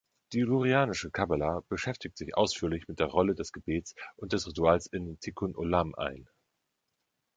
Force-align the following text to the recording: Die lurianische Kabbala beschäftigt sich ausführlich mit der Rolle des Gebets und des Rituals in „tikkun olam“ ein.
Die 0.33 0.41
lurianische 0.41 1.11
Kabbala 1.11 1.61
beschäftigt 1.69 2.17
sich 2.17 2.35
ausführlich 2.35 2.87
mit 2.87 2.97
der 2.99 3.05
Rolle 3.05 3.35
des 3.35 3.51
Gebets 3.53 3.93
und 4.15 4.33
des 4.33 4.47
Rituals 4.47 4.87
in 4.87 5.19
„tikkun 5.19 5.55
olam“ 5.55 5.93
ein. 5.93 6.27